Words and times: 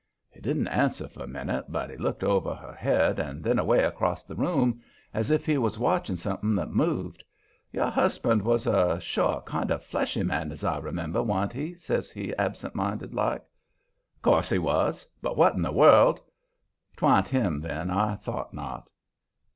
He 0.31 0.41
didn't 0.41 0.67
answer 0.69 1.07
for 1.07 1.21
a 1.23 1.27
minute, 1.27 1.65
but 1.69 1.91
he 1.91 1.95
looked 1.95 2.23
over 2.23 2.55
her 2.55 2.73
head 2.73 3.19
and 3.19 3.43
then 3.43 3.59
away 3.59 3.83
acrost 3.85 4.27
the 4.27 4.33
room, 4.33 4.81
as 5.13 5.29
if 5.29 5.45
he 5.45 5.59
was 5.59 5.77
watching 5.77 6.15
something 6.15 6.55
that 6.55 6.71
moved. 6.73 7.23
"Your 7.71 7.91
husband 7.91 8.41
was 8.41 8.65
a 8.65 8.99
short, 8.99 9.45
kind 9.45 9.69
of 9.69 9.83
fleshy 9.83 10.23
man, 10.23 10.51
as 10.51 10.63
I 10.63 10.79
remember, 10.79 11.21
wa'n't 11.21 11.53
he?" 11.53 11.75
says 11.75 12.09
he, 12.09 12.35
absent 12.37 12.73
minded 12.73 13.13
like. 13.13 13.43
"Course 14.23 14.49
he 14.49 14.57
was. 14.57 15.05
But 15.21 15.37
what 15.37 15.53
in 15.53 15.61
the 15.61 15.71
world" 15.71 16.19
"'Twa'n't 16.97 17.27
him, 17.27 17.61
then. 17.61 17.91
I 17.91 18.15
thought 18.15 18.55
not." 18.55 18.89